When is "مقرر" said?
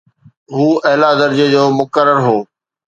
1.79-2.17